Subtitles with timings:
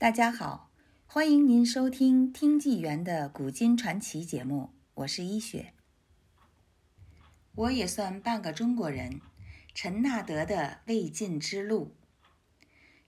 [0.00, 0.70] 大家好，
[1.04, 5.74] 欢迎您收听《听纪元的古今传奇》节目，我是一雪。
[7.54, 9.20] 我也算半个中国人。
[9.74, 11.94] 陈纳德的未尽之路，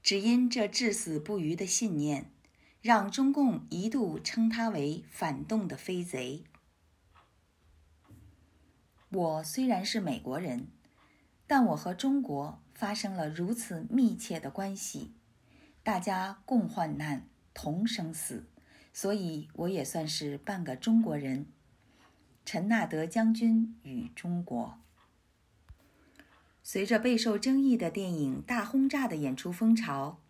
[0.02, 2.30] 只因这至死不渝的信念，
[2.82, 6.44] 让中共一度称他为反动的飞贼。
[9.08, 10.68] 我虽然是美国人，
[11.46, 15.14] 但我和中国发生了如此密切的关系。
[15.84, 18.46] 大家共患难，同生死，
[18.92, 21.46] 所以我也算是半个中国人。
[22.44, 24.78] 陈纳德将军与中国，
[26.62, 30.20] 随着备受争议的电影《大轰炸》的演出风潮，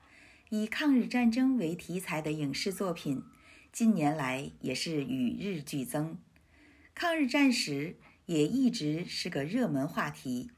[0.48, 3.22] 以抗日战争为题材的影视作品
[3.70, 6.18] 近年来也是与日俱增。
[6.94, 10.50] 抗日战史也一直是个热门话题。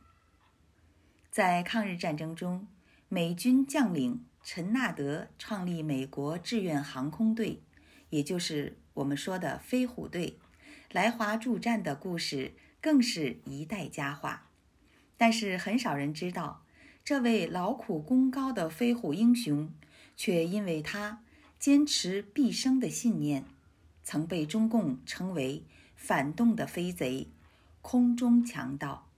[1.33, 2.69] 在抗日战争中，
[3.09, 4.25] 美军将领。
[4.47, 7.63] 陈纳德创立美国志愿航空队，
[8.11, 10.39] 也就是我们说的飞虎队，
[10.93, 14.51] 来华助战的故事更是一代佳话。
[15.17, 16.63] 但是很少人知道，
[17.03, 19.73] 这位劳苦功高的飞虎英雄，
[20.15, 21.25] 却因为他
[21.59, 23.47] 坚持毕生的信念，
[24.03, 25.65] 曾被中共称为
[25.97, 27.29] “反动的飞贼”、
[27.81, 29.09] “空中强盗”。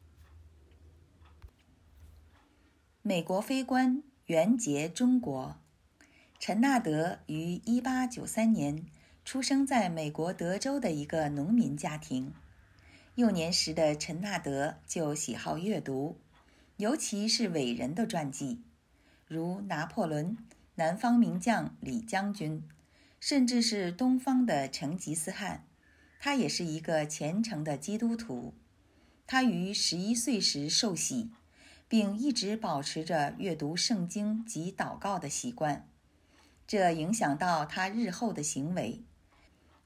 [3.02, 4.04] 美国飞官。
[4.26, 5.56] 元杰中国，
[6.40, 8.84] 陈纳德于一八九三年
[9.24, 12.32] 出生在美国德州的一个农民家庭。
[13.14, 16.18] 幼年时的陈纳德就喜好阅读，
[16.78, 18.62] 尤其是伟人的传记，
[19.28, 20.36] 如拿破仑、
[20.74, 22.64] 南方名将李将军，
[23.20, 25.68] 甚至是东方的成吉思汗。
[26.18, 28.54] 他也是一个虔诚的基督徒。
[29.24, 31.30] 他于十一岁时受洗。
[31.88, 35.88] 并一直保持着阅读圣经及祷告的习惯，
[36.66, 39.04] 这影响到他日后的行为。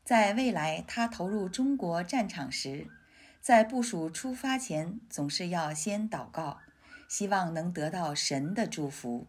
[0.03, 2.89] 在未来，他投入中国战场时，
[3.41, 6.58] 在部署出发前，总是要先祷告，
[7.07, 9.27] 希望能得到神的祝福，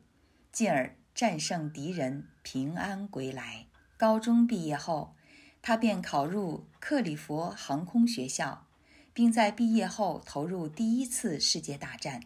[0.52, 3.68] 进而战胜敌人，平安归来。
[3.98, 5.14] 高中毕业后，
[5.62, 8.66] 他便考入克里佛航空学校，
[9.14, 12.24] 并在毕业后投入第一次世界大战。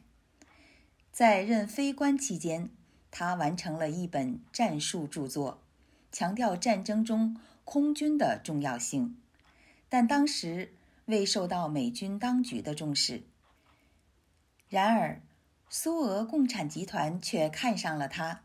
[1.15, 2.69] 在任飞官期间，
[3.09, 5.61] 他完成了一本战术著作，
[6.11, 9.15] 强调战争中空军的重要性，
[9.87, 10.73] 但当时
[11.05, 13.23] 未受到美军当局的重视。
[14.67, 15.21] 然而，
[15.69, 18.41] 苏俄共产集团却看上了他，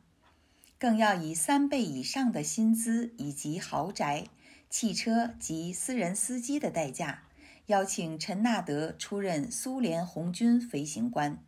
[0.79, 4.29] 更要以三倍以上的薪资以及豪宅、
[4.69, 7.25] 汽车及私人司机的代价，
[7.67, 11.43] 邀请陈纳德出任苏联红军飞行官。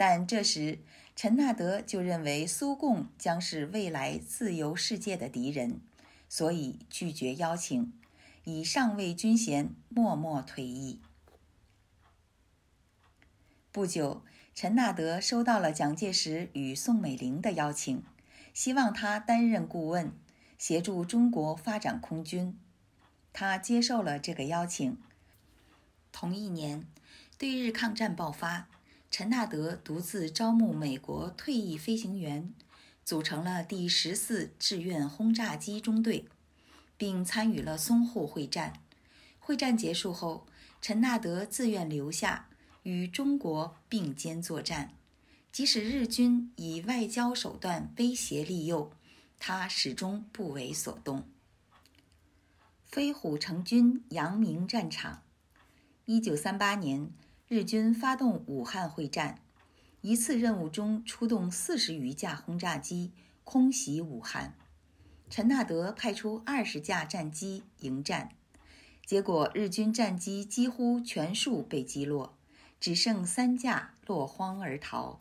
[0.00, 0.78] 但这时，
[1.14, 5.82] 陈纳德就认为苏共将是未来自由世界的敌人，
[6.26, 7.92] 所以拒绝邀请，
[8.44, 11.02] 以上尉军衔默默退役。
[13.70, 14.24] 不久，
[14.54, 18.02] 陈纳德收到了蒋介石与宋美龄的邀请，
[18.54, 20.10] 希望他担任顾问，
[20.56, 22.58] 协助中国发展空军。
[23.34, 24.96] 他接受了这个邀请。
[26.10, 26.86] 同一年，
[27.36, 28.66] 对日抗战爆发。
[29.10, 32.54] 陈纳德独自招募美国退役飞行员，
[33.04, 36.26] 组成了第十四志愿轰炸机中队，
[36.96, 38.74] 并参与了淞沪会战。
[39.40, 40.46] 会战结束后，
[40.80, 42.48] 陈纳德自愿留下
[42.84, 44.92] 与中国并肩作战，
[45.50, 48.92] 即使日军以外交手段威胁利诱，
[49.40, 51.26] 他始终不为所动。
[52.86, 55.22] 飞虎成军扬名战场，
[56.04, 57.12] 一九三八年。
[57.52, 59.40] 日军发动武汉会战，
[60.02, 63.10] 一次任务中出动四十余架轰炸机
[63.42, 64.54] 空袭武汉。
[65.28, 68.28] 陈纳德派出二十架战机迎战，
[69.04, 72.38] 结果日军战机几乎全数被击落，
[72.78, 75.18] 只剩三架落荒而逃。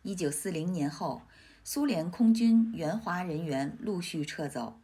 [0.00, 1.20] 一九四零年后，
[1.62, 4.80] 苏联空军援华人员陆续撤走，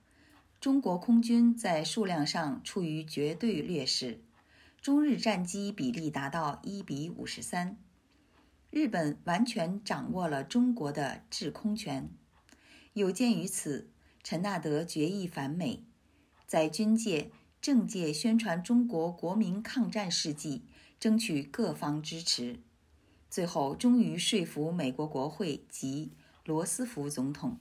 [0.61, 4.21] 中国空军在数量上处于绝对劣势。
[4.85, 7.79] 中日战机比例达到一比五十三，
[8.71, 12.11] 日本完全掌握了中国的制空权。
[12.93, 13.89] 有鉴于此，
[14.23, 15.85] 陈纳德决意反美，
[16.47, 17.31] 在军界、
[17.63, 20.67] 政界宣传中国国民抗战事迹，
[21.01, 22.61] 争取各方支持。
[23.31, 26.13] 最后，终于说服美国国会及
[26.45, 27.59] 罗斯福总统。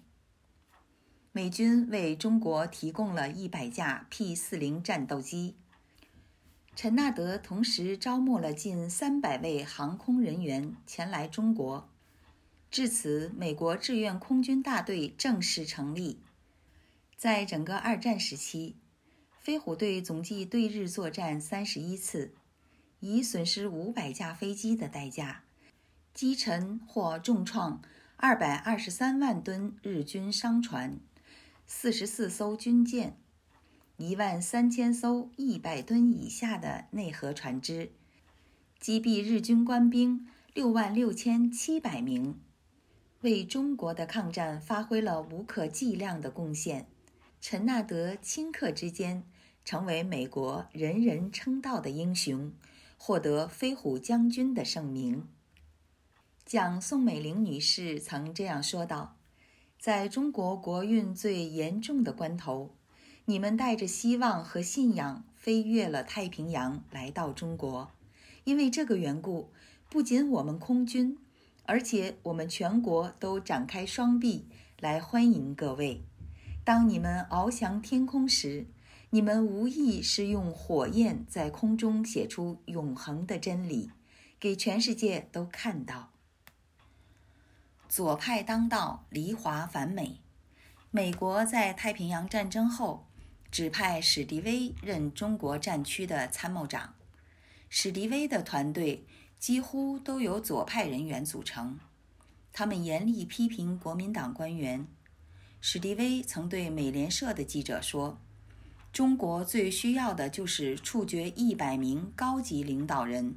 [1.31, 5.55] 美军为中国提供了一百架 P 四零战斗机。
[6.75, 11.87] 陈纳德同时招募了近三百位航空人员前来中国。
[12.71, 16.19] 至此，美国志愿空军大队正式成立。
[17.15, 18.75] 在整个二战时期，
[19.39, 22.33] 飞虎队总计对日作战三十一次，
[22.99, 25.43] 以损失五百架飞机的代价，
[26.13, 27.83] 击沉或重创
[28.17, 30.99] 二百二十三万吨日军商船，
[31.67, 33.15] 四十四艘军舰。
[33.97, 37.91] 一万三千艘一百吨以下的内河船只，
[38.79, 42.39] 击毙日军官兵六万六千七百名，
[43.21, 46.87] 为中国的抗战发挥了无可计量的贡献。
[47.39, 49.23] 陈纳德顷刻之间
[49.63, 52.51] 成为美国人人称道的英雄，
[52.97, 55.27] 获得“飞虎将军”的盛名。
[56.43, 59.17] 蒋宋美龄女士曾这样说道
[59.79, 62.75] ：“在中国国运最严重的关头。”
[63.25, 67.89] 你们带着希望和信仰飞越了太平洋，来到中国。
[68.43, 69.49] 因为这个缘故，
[69.89, 71.17] 不仅我们空军，
[71.63, 74.49] 而且我们全国都展开双臂
[74.81, 76.03] 来欢迎各位。
[76.65, 78.65] 当你们翱翔天空时，
[79.11, 83.91] 你们无疑是用火焰在空中写出永恒的真理，
[84.37, 86.09] 给全世界都看到。
[87.87, 90.19] 左派当道，离华反美。
[90.91, 93.05] 美国在太平洋战争后。
[93.53, 96.95] 指派史迪威任中国战区的参谋长。
[97.69, 99.05] 史迪威的团队
[99.37, 101.77] 几乎都由左派人员组成，
[102.51, 104.87] 他们严厉批评国民党官员。
[105.61, 108.19] 史迪威曾对美联社的记者说
[108.91, 113.35] ：“中国最需要的就是处决一百名高级领导人。”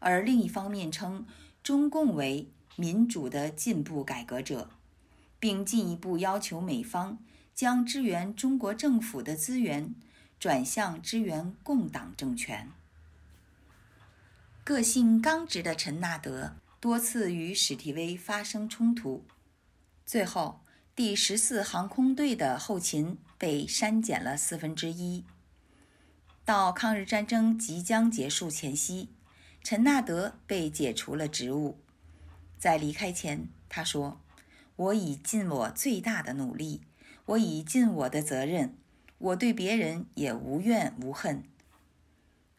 [0.00, 1.26] 而另一方面称
[1.62, 4.70] 中共为民主的进步改革者，
[5.38, 7.18] 并进一步要求美方。
[7.54, 9.94] 将支援中国政府的资源
[10.40, 12.70] 转向支援共党政权。
[14.64, 19.24] 个性刚直的陈纳德多次与史蒂威发生冲突，
[20.04, 20.60] 最后
[20.96, 25.24] 第十四航空队的后勤被删减了四分之一。
[26.44, 29.10] 到抗日战争即将结束前夕，
[29.62, 31.78] 陈纳德被解除了职务。
[32.58, 34.20] 在离开前，他说
[34.76, 36.82] ：“我已尽我最大的努力。”
[37.26, 38.76] 我已尽我的责任，
[39.18, 41.44] 我对别人也无怨无恨。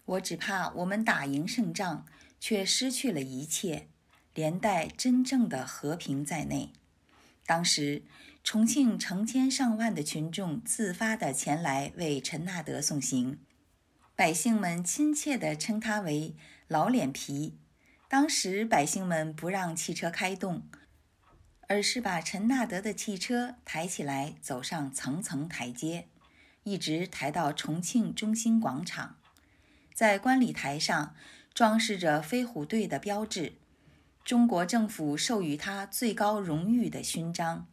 [0.05, 2.05] 我只怕我们打赢胜仗，
[2.39, 3.87] 却失去了一切，
[4.33, 6.71] 连带真正的和平在内。
[7.45, 8.03] 当时，
[8.43, 13.39] 重庆成千上万的群众自发地前来为陈纳德送行，
[14.15, 16.35] 百姓们亲切地称他为
[16.67, 17.57] “老脸皮”。
[18.09, 20.63] 当时，百姓们不让汽车开动。
[21.67, 26.07] 而是把陈纳德的汽车抬起来，走上层层台阶，
[26.63, 29.17] 一直抬到重庆中心广场。
[29.93, 31.15] 在观礼台上，
[31.53, 33.53] 装饰着飞虎队的标志，
[34.23, 37.67] 中国政府授予他最高荣誉的勋章。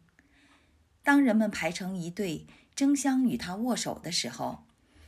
[1.03, 4.63] 当人们排成一队，争相与他握手的时候，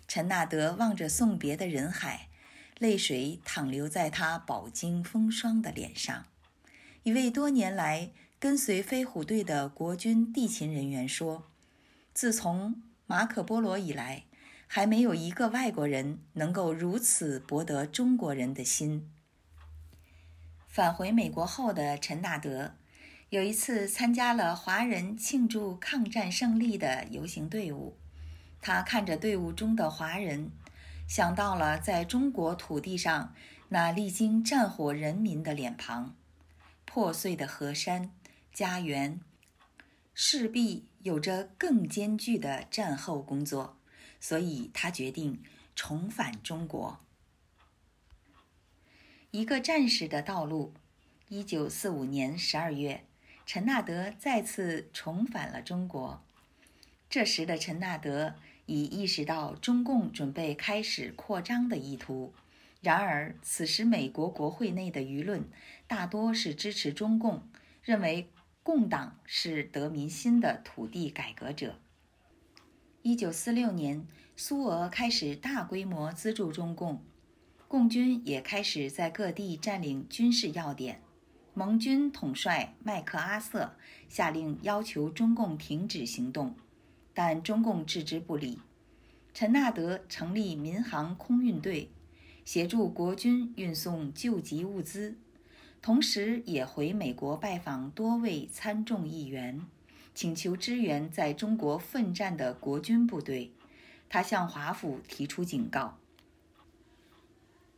[0.07, 2.27] 陈纳德望着送别的人海，
[2.77, 6.25] 泪水淌流在他饱经风霜的脸上。
[7.01, 8.11] 一位多年来。
[8.45, 11.47] 跟随飞虎队的国军地勤人员说
[12.13, 14.25] ：“自从马可·波罗以来，
[14.67, 19.09] 还没有一个外国人能够如此博得中国人的心。”
[20.69, 22.75] 返回美国后的陈纳德，
[23.29, 27.97] 有一次参加了华人庆祝抗战胜利的游行队伍。
[28.61, 30.51] 他看着队伍中的华人，
[31.07, 33.33] 想到了在中国土地上
[33.69, 36.15] 那历经战火人民的脸庞，
[36.85, 38.11] 破碎的河山。
[38.55, 39.19] 家园
[40.13, 43.77] 势必有着更艰巨的战后工作，
[44.21, 45.43] 所以他决定
[45.75, 47.01] 重返中国。
[49.31, 50.73] 一个战士的道路。
[51.27, 53.03] 一九四五年十二月，
[53.45, 56.23] 陈纳德再次重返了中国。
[57.09, 58.35] 这时的陈纳德
[58.67, 62.33] 已意识到中共准备开始扩张的意图。
[62.79, 65.49] 然而，此时美国国会内的舆论
[65.87, 67.49] 大多是支持中共，
[67.83, 68.29] 认为。
[68.65, 71.75] 共党是得民心的土地改革者。
[73.03, 77.03] 一九四六年，苏俄开始大规模资助中共，
[77.67, 80.99] 共军也开始在各地占领军事要点。
[81.53, 83.75] 盟军统帅麦克阿瑟
[84.09, 86.55] 下令要求中共停止行动，
[87.13, 88.57] 但中共置之不理。
[89.35, 91.91] 陈纳德成立民航空运队，
[92.43, 95.19] 协助国军运送救急物资。
[95.85, 99.67] 同时，也回美国拜访多位参众议员，
[100.15, 103.51] 请求支援在中国奋战的国军部队。
[104.09, 105.99] 他向华府提出警告：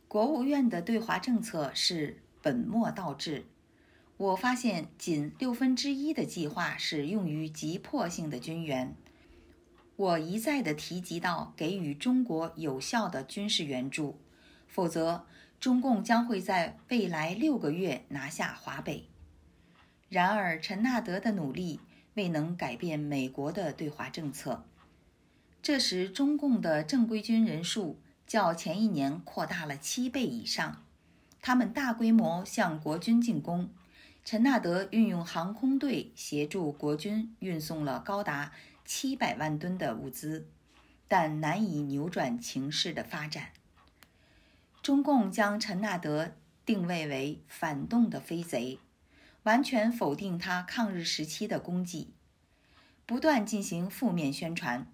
[0.08, 3.44] 国务院的对华政策是本末倒置，
[4.16, 8.96] 我发现仅六分之一的计划是用于急迫性的军援。
[9.96, 14.18] 我一再地提及到给予中国有效的军事援助，
[14.66, 15.26] 否则
[15.60, 19.08] 中共将会在未来六个月拿下华北。
[20.08, 21.80] 然而，陈纳德的努力
[22.14, 24.64] 未能改变美国的对华政策。
[25.60, 30.84] 这时，中共的正规军人数较前一年扩大了七倍以上，
[31.42, 33.68] 他们大规模向国军进攻。
[34.24, 38.52] 陈纳德运用航空队协助国军运送了高达
[38.84, 40.46] 七百万吨的物资，
[41.06, 43.48] 但难以扭转情势的发展。
[44.88, 46.32] 中共将陈纳德
[46.64, 48.78] 定位为反动的飞贼，
[49.42, 52.14] 完全否定他抗日时期的功绩，
[53.04, 54.90] 不断进行负面宣传。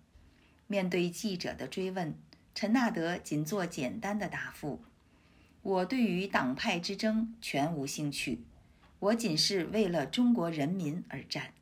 [0.67, 2.19] 面对记者的追问，
[2.57, 4.83] 陈纳德仅做简单的答复
[5.63, 8.43] ：“我对于党派之争全无兴趣。”
[8.99, 11.55] 我仅是为了中国人民而战。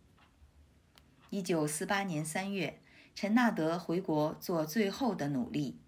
[1.29, 2.81] 一九四八年三月，
[3.15, 5.82] 陈纳德回国做最后的努力。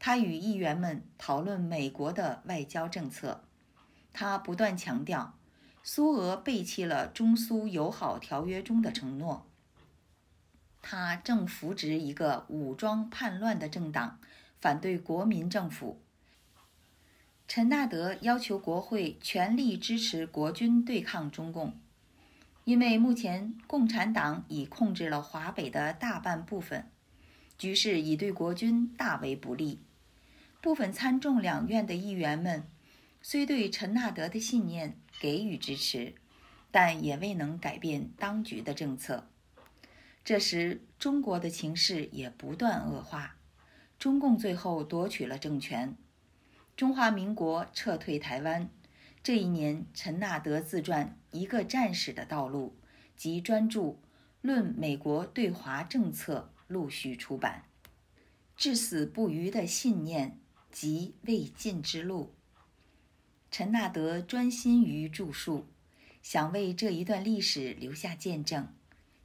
[0.00, 3.44] 他与议员们讨论美国的外交政策。
[4.12, 5.38] 他不断强调，
[5.84, 9.46] 苏俄背弃了中苏友好条约中的承诺。
[10.82, 14.18] 他正扶植一个武装叛乱的政党，
[14.58, 16.00] 反对国民政府。
[17.46, 21.78] 陈纳德要求国会全力支持国军对抗中共，
[22.64, 26.88] 因为目前共产党已控制了华北的大半部分，
[27.58, 29.80] 局势已对国军大为不利。
[30.60, 32.64] 部分参众两院的议员们
[33.22, 36.14] 虽对陈纳德的信念给予支持，
[36.70, 39.26] 但也未能改变当局的政策。
[40.22, 43.36] 这时，中国的情势也不断恶化，
[43.98, 45.96] 中共最后夺取了政权。
[46.76, 48.68] 中华民国撤退台湾。
[49.22, 52.74] 这一年，陈纳德自传《一个战士的道路》
[53.16, 53.80] 及专著
[54.40, 57.64] 《论美国对华政策》陆续出版。
[58.56, 60.38] 至死不渝的信念
[60.70, 62.34] 及未尽之路。
[63.50, 65.66] 陈纳德专心于著述，
[66.22, 68.68] 想为这一段历史留下见证，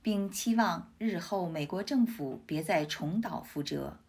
[0.02, 4.00] 并期望日后美国政府别再重蹈覆辙。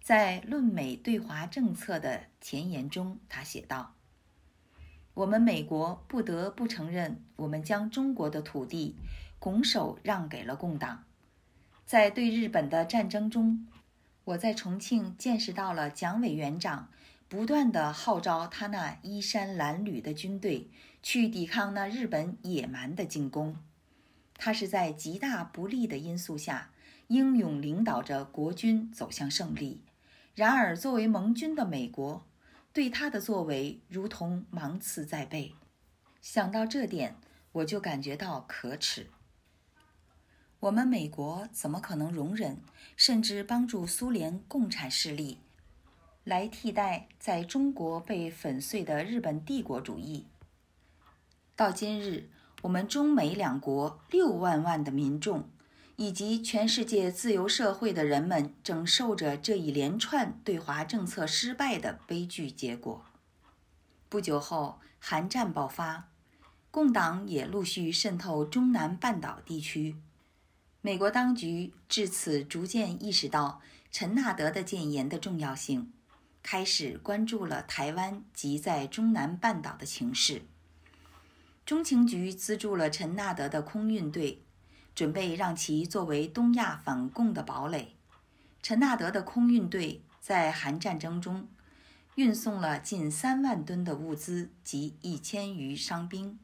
[0.00, 3.94] 在论美对华政策的前言中，他写道
[5.12, 8.96] ：“我们美国不得不承认，我们将中国的土地
[9.38, 11.04] 拱手让给了共党。
[11.84, 13.66] 在对日本的战争中，
[14.28, 16.90] 我在重庆见识到了蒋委员长
[17.28, 20.68] 不断地号召他那衣衫褴褛的军队
[21.02, 23.56] 去抵抗那日本野蛮的进攻。
[24.34, 26.70] 他是在极大不利的因素下，
[27.06, 29.80] 英勇领导着国军走向胜利。”
[30.36, 32.26] 然而，作为盟军的美国，
[32.74, 35.54] 对他的作为如同芒刺在背。
[36.20, 37.16] 想到这点，
[37.52, 39.06] 我就感觉到可耻。
[40.60, 42.58] 我们美国怎么可能容忍，
[42.96, 45.38] 甚至帮助苏联共产势力
[46.24, 50.26] 来替代在中国被粉碎的日本帝国主义？
[51.54, 52.28] 到今日，
[52.62, 55.48] 我们中美两国六万万的民众。
[56.00, 63.04] 以及全世界自由社会的人们正受着这一连串对华政策失败的悲剧结果。
[64.08, 66.06] 不久后，韩战爆发，
[66.70, 69.96] 共党也陆续渗透中南半岛地区。
[70.88, 73.60] 美国当局至此逐渐意识到
[73.92, 75.92] 陈纳德的谏言的重要性，
[76.42, 80.44] 开始关注了台湾及在中南半岛的情势。
[81.66, 84.42] 中情局资助了陈纳德的空运队。
[84.94, 87.94] 准备让其作为东亚反共的堡垒。
[88.62, 91.46] 陈纳德的空运队在韩战争中
[92.14, 96.38] 运送了近三万吨的物资及一千余伤兵，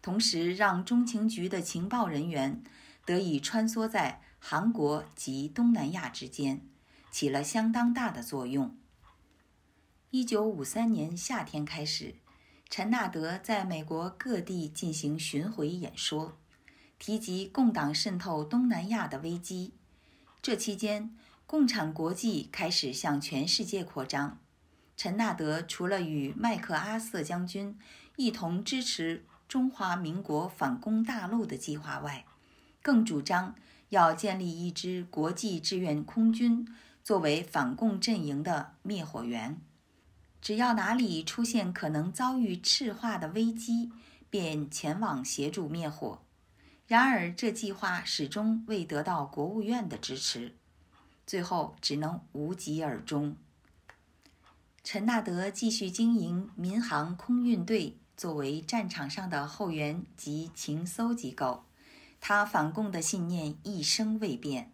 [0.00, 2.62] 同时让中情局的情报人员
[3.04, 6.66] 得以穿梭在韩国及东南亚之间，
[7.10, 8.76] 起了相当大的作用。
[10.10, 12.16] 一九五三年夏天开始，
[12.68, 16.38] 陈纳德在美国各地进行巡回演说。
[16.98, 19.74] 提及共党渗透东南亚的危机，
[20.40, 21.16] 这期间，
[21.48, 24.38] 共产国际开始向全世界扩张。
[24.96, 27.76] 陈纳德除了与麦克阿瑟将军
[28.14, 32.24] 一同支持中华民国反攻大陆的计划外，
[32.82, 33.54] 更主张
[33.90, 36.68] 要建立一支国际志愿空军，
[37.04, 39.60] 作为反共阵营的灭火员。
[40.40, 43.92] 只要哪里出现可能遭遇赤化的危机，
[44.28, 46.20] 便前往协助灭火。
[46.88, 50.56] 然而，这计划始终未得到国务院的支持，
[51.24, 53.36] 最后只能无疾而终。
[54.82, 61.64] 陈纳德继续经营民航空运队作为战场上的后援及情搜机构，
[62.24, 64.72] 他反共的信念一生未变，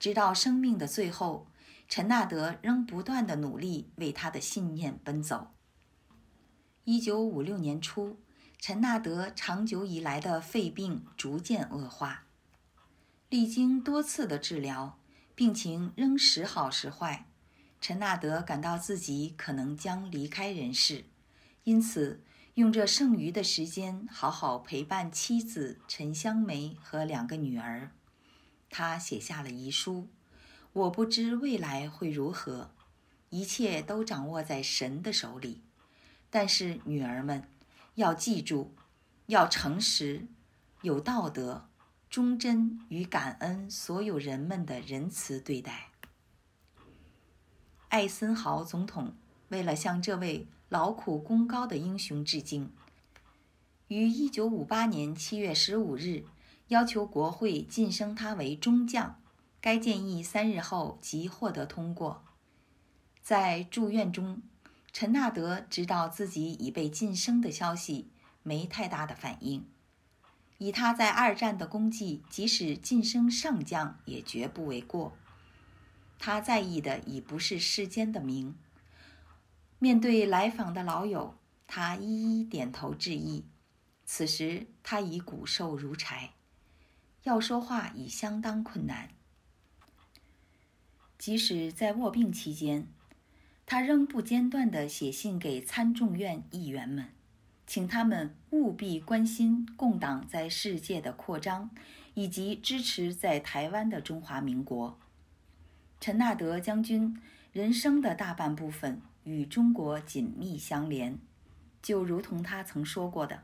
[0.00, 1.46] 直到生命的最后，
[1.88, 5.52] 陈纳德仍不断地努力为他的信念奔走。
[6.82, 8.18] 一九五六年初，
[8.58, 12.24] 陈纳德长久以来的肺病逐渐恶化，
[13.28, 14.98] 历经多次的治疗，
[15.36, 17.28] 病情仍时好时坏。
[17.80, 21.04] 陈纳德感到自己可能将离开人世，
[21.62, 22.24] 因此
[22.58, 27.92] 用这剩余的时间好好陪伴妻子陈香梅和两个女儿。
[28.68, 30.08] 他写下了遗书
[30.74, 32.72] ：“我不知未来会如何，
[33.30, 35.62] 一切都掌握在神的手里。
[36.30, 37.48] 但是女儿们
[37.94, 38.74] 要记住，
[39.26, 40.26] 要诚实、
[40.82, 41.68] 有道德、
[42.10, 45.90] 忠贞与感恩所有人们的仁慈对待。”
[47.90, 49.14] 艾森豪总统
[49.48, 52.70] 为了向这位劳苦功高的英雄致敬，
[53.88, 56.24] 于1958年7月15日
[56.68, 59.20] 要求国会晋升他为中将。
[59.60, 62.22] 该建议三日后即获得通过。
[63.20, 64.40] 在住院中，
[64.92, 68.08] 陈纳德知道自己已被晋升的消息，
[68.44, 69.66] 没太大的反应。
[70.58, 75.16] 以他在二战的功绩，即使晋升上将也绝不为过。
[76.18, 78.54] 他在意的已不是世间的名。
[79.78, 83.44] 面对来访的老友，他一一点头致意。
[84.04, 86.30] 此时他已骨瘦如柴，
[87.22, 89.10] 要说话已相当困难。
[91.18, 92.86] 即使在卧病期间，
[93.66, 97.10] 他仍不间断地写信给参众院议员们，
[97.66, 101.70] 请他们务必关心共党在世界的扩张，
[102.14, 104.98] 以及支持在台湾的中华民国。
[106.00, 107.20] 陈纳德将军
[107.52, 111.18] 人生的大半部分与中国紧密相连，
[111.82, 113.42] 就如同他曾说过的：“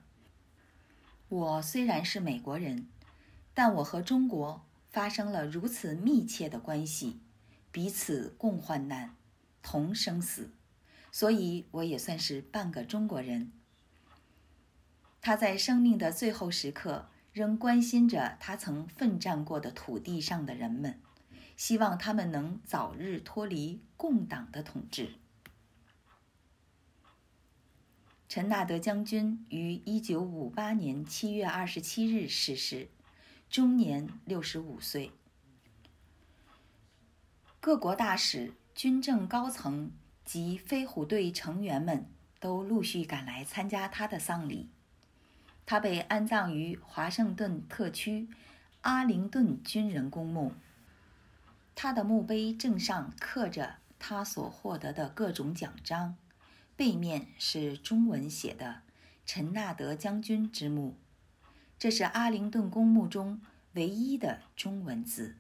[1.29, 2.89] 我虽然是美国人，
[3.53, 7.21] 但我和中国发生了如此密切的关系，
[7.71, 9.15] 彼此共患难，
[9.63, 10.55] 同生死，
[11.13, 13.53] 所以我也算是半个中国人。”
[15.21, 20.99] 他在生命的最后时刻仍关心着他曾奋战过的土地上的人们。
[21.57, 25.15] 希望他们能早日脱离共党的统治。
[28.29, 32.89] 陈纳德将军于一九五八年七月二十七日逝世，
[33.49, 35.13] 终年六十五岁。
[37.61, 39.93] 各国大使、军政高层
[40.25, 42.07] 及飞虎队成员们
[42.41, 44.69] 都陆续赶来参加他的丧礼。
[45.65, 48.29] 他被安葬于华盛顿特区
[48.81, 50.53] 阿灵顿军人公墓。
[51.75, 56.17] 他的墓碑正上刻着他所获得的各种奖章，
[56.77, 58.83] 背面是中文写的
[59.25, 60.99] “陈纳德将军之墓”，
[61.79, 63.41] 这是阿灵顿公墓中
[63.75, 65.37] 唯一的中文字。